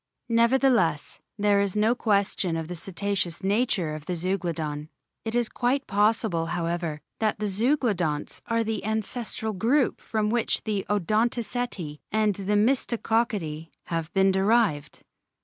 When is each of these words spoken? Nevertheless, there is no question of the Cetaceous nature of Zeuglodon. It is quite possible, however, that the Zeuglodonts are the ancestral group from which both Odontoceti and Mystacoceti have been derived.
Nevertheless, 0.29 1.19
there 1.37 1.61
is 1.61 1.77
no 1.77 1.93
question 1.93 2.57
of 2.57 2.67
the 2.67 2.75
Cetaceous 2.75 3.43
nature 3.43 3.93
of 3.93 4.05
Zeuglodon. 4.05 4.89
It 5.23 5.35
is 5.35 5.47
quite 5.47 5.85
possible, 5.85 6.47
however, 6.47 7.01
that 7.19 7.37
the 7.37 7.45
Zeuglodonts 7.45 8.41
are 8.47 8.63
the 8.63 8.83
ancestral 8.83 9.53
group 9.53 10.01
from 10.01 10.31
which 10.31 10.63
both 10.63 10.85
Odontoceti 10.87 11.99
and 12.11 12.33
Mystacoceti 12.35 13.69
have 13.83 14.11
been 14.15 14.31
derived. 14.31 15.03